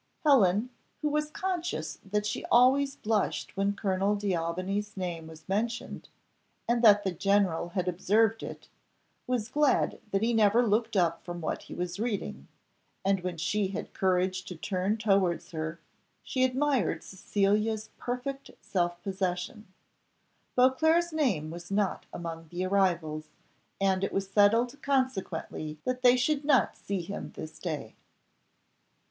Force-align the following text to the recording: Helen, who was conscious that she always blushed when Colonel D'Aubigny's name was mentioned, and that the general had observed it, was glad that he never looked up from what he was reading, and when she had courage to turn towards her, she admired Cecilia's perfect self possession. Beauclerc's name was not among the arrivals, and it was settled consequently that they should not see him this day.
Helen, 0.25 0.71
who 1.03 1.09
was 1.09 1.29
conscious 1.29 1.99
that 2.03 2.25
she 2.25 2.43
always 2.45 2.95
blushed 2.95 3.55
when 3.55 3.75
Colonel 3.75 4.15
D'Aubigny's 4.15 4.97
name 4.97 5.27
was 5.27 5.47
mentioned, 5.47 6.09
and 6.67 6.83
that 6.83 7.03
the 7.03 7.11
general 7.11 7.69
had 7.77 7.87
observed 7.87 8.41
it, 8.41 8.67
was 9.27 9.47
glad 9.47 9.99
that 10.09 10.23
he 10.23 10.33
never 10.33 10.65
looked 10.65 10.97
up 10.97 11.23
from 11.23 11.39
what 11.39 11.61
he 11.61 11.75
was 11.75 11.99
reading, 11.99 12.47
and 13.05 13.19
when 13.19 13.37
she 13.37 13.67
had 13.67 13.93
courage 13.93 14.43
to 14.45 14.55
turn 14.55 14.97
towards 14.97 15.51
her, 15.51 15.79
she 16.23 16.43
admired 16.43 17.03
Cecilia's 17.03 17.91
perfect 17.99 18.49
self 18.59 18.99
possession. 19.03 19.67
Beauclerc's 20.55 21.13
name 21.13 21.51
was 21.51 21.69
not 21.69 22.07
among 22.11 22.47
the 22.49 22.65
arrivals, 22.65 23.29
and 23.79 24.03
it 24.03 24.11
was 24.11 24.27
settled 24.27 24.81
consequently 24.81 25.77
that 25.83 26.01
they 26.01 26.17
should 26.17 26.43
not 26.43 26.75
see 26.75 27.01
him 27.01 27.33
this 27.35 27.59
day. 27.59 27.93